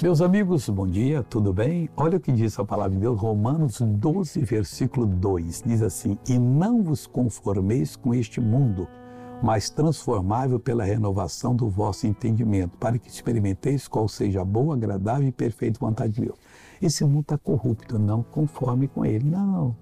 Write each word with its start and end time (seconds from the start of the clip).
Meus 0.00 0.20
amigos, 0.20 0.68
bom 0.68 0.86
dia, 0.86 1.24
tudo 1.24 1.52
bem? 1.52 1.90
Olha 1.96 2.18
o 2.18 2.20
que 2.20 2.30
diz 2.30 2.56
a 2.56 2.64
palavra 2.64 2.94
de 2.94 3.00
Deus, 3.00 3.18
Romanos 3.20 3.80
12, 3.80 4.42
versículo 4.42 5.04
2. 5.04 5.64
Diz 5.66 5.82
assim: 5.82 6.16
E 6.28 6.38
não 6.38 6.84
vos 6.84 7.04
conformeis 7.04 7.96
com 7.96 8.14
este 8.14 8.40
mundo, 8.40 8.86
mas 9.42 9.70
transformável 9.70 10.60
pela 10.60 10.84
renovação 10.84 11.52
do 11.52 11.68
vosso 11.68 12.06
entendimento, 12.06 12.78
para 12.78 12.96
que 12.96 13.08
experimenteis 13.08 13.88
qual 13.88 14.06
seja 14.06 14.42
a 14.42 14.44
boa, 14.44 14.76
agradável 14.76 15.26
e 15.26 15.32
perfeita 15.32 15.80
vontade 15.80 16.12
de 16.12 16.20
Deus. 16.26 16.38
Esse 16.80 17.04
mundo 17.04 17.22
está 17.22 17.36
corrupto, 17.36 17.98
não 17.98 18.22
conforme 18.22 18.86
com 18.86 19.04
ele. 19.04 19.28
Não. 19.28 19.74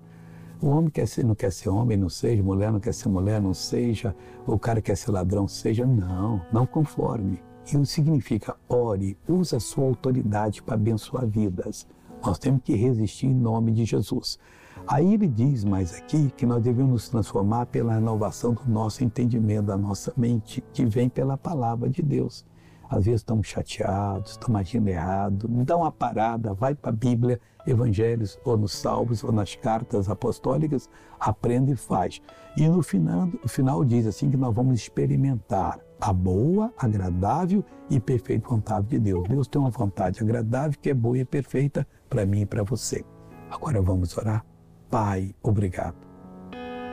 O 0.63 0.69
homem 0.69 0.89
quer 0.89 1.07
ser, 1.07 1.27
não 1.27 1.35
quer 1.35 1.53
ser 1.53 1.69
homem, 1.69 1.99
não 1.99 2.09
seja, 2.09 2.43
mulher 2.43 2.73
não 2.73 2.81
quer 2.81 2.95
ser 2.95 3.11
mulher, 3.11 3.39
não 3.39 3.53
seja, 3.53 4.17
o 4.47 4.59
cara 4.59 4.81
quer 4.81 4.97
ser 4.97 5.11
ladrão, 5.11 5.47
seja, 5.47 5.85
não, 5.85 6.41
não 6.51 6.65
conforme. 6.65 7.39
Isso 7.67 7.85
significa 7.87 8.55
ore, 8.69 9.19
use 9.29 9.57
a 9.57 9.59
sua 9.59 9.85
autoridade 9.85 10.63
para 10.63 10.77
abençoar 10.77 11.27
vidas. 11.27 11.85
Nós 12.25 12.39
temos 12.39 12.63
que 12.63 12.77
resistir 12.77 13.27
em 13.27 13.35
nome 13.35 13.73
de 13.73 13.85
Jesus. 13.85 14.39
Aí 14.87 15.15
ele 15.15 15.27
diz 15.27 15.65
mais 15.65 15.93
aqui 15.95 16.31
que 16.37 16.47
nós 16.47 16.63
devemos 16.63 16.93
nos 16.93 17.09
transformar 17.09 17.67
pela 17.67 17.95
renovação 17.95 18.55
do 18.55 18.65
nosso 18.71 19.03
entendimento, 19.03 19.67
da 19.67 19.77
nossa 19.77 20.13
mente, 20.17 20.63
que 20.73 20.85
vem 20.85 21.09
pela 21.09 21.37
palavra 21.37 21.91
de 21.91 22.03
Deus. 22.03 22.47
Às 22.89 23.07
vezes 23.07 23.23
estamos 23.23 23.49
chateados, 23.49 24.33
estamos 24.33 24.61
agindo 24.61 24.87
errado. 24.87 25.49
Dá 25.65 25.77
uma 25.77 25.91
parada, 25.91 26.55
vai 26.55 26.73
para 26.73 26.91
a 26.91 26.95
Bíblia, 26.95 27.41
Evangelhos, 27.67 28.39
ou 28.45 28.57
nos 28.57 28.75
Salmos, 28.75 29.25
ou 29.25 29.33
nas 29.33 29.57
cartas 29.57 30.09
apostólicas, 30.09 30.89
aprende 31.19 31.73
e 31.73 31.77
faz. 31.77 32.23
E 32.57 32.69
no 32.69 32.81
final, 32.81 33.27
no 33.27 33.49
final 33.49 33.85
diz 33.85 34.07
assim 34.07 34.31
que 34.31 34.37
nós 34.37 34.55
vamos 34.55 34.81
experimentar 34.81 35.81
a 36.01 36.13
boa, 36.13 36.73
agradável 36.79 37.65
e 37.89 37.99
perfeita 37.99 38.49
vontade 38.49 38.89
de 38.89 38.99
Deus. 38.99 39.29
Deus 39.29 39.49
tem 39.49 39.61
uma 39.61 39.71
vontade 39.71 40.23
agradável 40.23 40.79
que 40.81 40.91
é 40.91 40.95
boa 40.95 41.19
e 41.19 41.25
perfeita 41.25 41.87
para 42.09 42.27
mim 42.27 42.43
e 42.43 42.47
para 42.47 42.63
você. 42.63 43.05
Agora 43.51 43.81
vamos 43.81 44.17
orar. 44.17 44.45
Pai, 44.91 45.35
obrigado. 45.43 45.97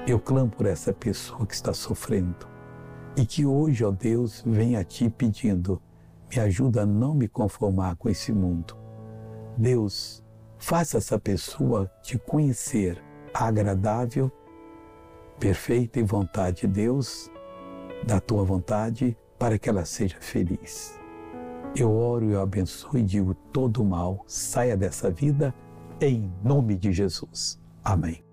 Eu 0.08 0.20
clamo 0.20 0.50
por 0.50 0.66
essa 0.66 0.94
pessoa 0.94 1.46
que 1.46 1.54
está 1.54 1.74
sofrendo 1.74 2.48
e 3.16 3.26
que 3.26 3.46
hoje, 3.46 3.84
ó 3.84 3.92
Deus, 3.92 4.44
vem 4.46 4.76
a 4.76 4.84
Ti 4.84 5.10
pedindo, 5.10 5.82
me 6.30 6.40
ajuda 6.40 6.82
a 6.82 6.86
não 6.86 7.14
me 7.14 7.28
conformar 7.28 7.96
com 7.96 8.10
esse 8.10 8.32
mundo. 8.32 8.76
Deus, 9.58 10.24
faça 10.58 10.98
essa 10.98 11.20
pessoa 11.20 11.92
te 12.02 12.18
conhecer 12.18 13.02
a 13.34 13.46
agradável, 13.46 14.32
perfeita 15.40 16.00
e 16.00 16.04
vontade 16.04 16.62
de 16.62 16.68
Deus, 16.68 17.30
da 18.06 18.20
Tua 18.20 18.44
vontade, 18.44 19.18
para 19.38 19.58
que 19.58 19.70
ela 19.70 19.86
seja 19.86 20.18
feliz. 20.20 21.00
Eu 21.76 21.92
oro 21.92 22.30
eu 22.30 22.42
abençoo 22.42 22.98
e 22.98 23.04
digo: 23.04 23.34
todo 23.34 23.84
mal 23.84 24.24
saia 24.28 24.78
dessa 24.78 25.10
vida, 25.10 25.54
em 26.00 26.32
nome 26.44 26.78
de 26.78 26.92
Jesus. 26.92 27.60
Amém. 27.84 28.24